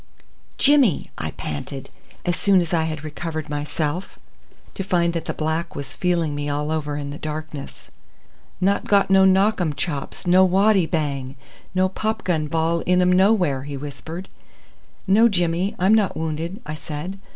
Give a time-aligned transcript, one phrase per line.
[0.57, 1.91] "Jimmy!" I panted,
[2.25, 4.17] as soon as I had recovered myself
[4.73, 7.91] to find that the black was feeling me all over in the darkness.
[8.59, 11.35] "Not got no knock um chops, no waddy bang,
[11.75, 14.27] no popgun ball in um nowhere," he whispered.
[15.05, 17.19] "No Jimmy, I'm not wounded," I said.